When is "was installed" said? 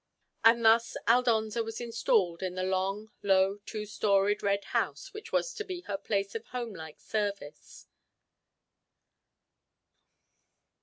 1.63-2.41